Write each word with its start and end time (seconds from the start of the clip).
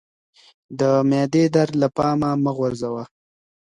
د 0.79 0.81
معدې 1.09 1.43
درد 1.55 1.73
له 1.81 1.87
پامه 1.97 2.31
مه 2.43 2.51
غورځوه 2.57 3.03